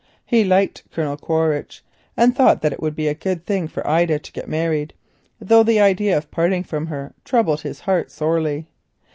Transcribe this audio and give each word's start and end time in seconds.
He 0.25 0.43
liked 0.43 0.81
Colonel 0.91 1.15
Quaritch, 1.15 1.83
and 2.17 2.35
thought 2.35 2.63
that 2.63 2.73
it 2.73 2.81
would 2.81 2.95
be 2.95 3.07
a 3.07 3.13
good 3.13 3.45
thing 3.45 3.67
for 3.67 3.87
Ida 3.87 4.17
to 4.17 4.31
get 4.31 4.49
married, 4.49 4.95
though 5.39 5.61
the 5.61 5.79
idea 5.79 6.17
of 6.17 6.31
parting 6.31 6.63
from 6.63 6.87
her 6.87 7.13
troubled 7.23 7.61
his 7.61 7.81
heart 7.81 8.09
sorely. 8.09 8.65